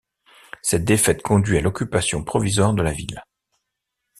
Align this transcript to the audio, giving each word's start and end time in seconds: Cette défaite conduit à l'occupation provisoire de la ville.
Cette 0.63 0.83
défaite 0.83 1.21
conduit 1.21 1.59
à 1.59 1.61
l'occupation 1.61 2.23
provisoire 2.23 2.73
de 2.73 2.81
la 2.81 2.91
ville. 2.91 3.23